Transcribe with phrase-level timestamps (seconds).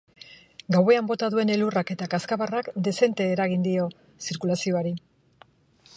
[0.75, 3.87] Gauean bota duen elurrak eta kazkabarrak dezente eragin dio
[4.29, 4.99] zirkulazioari.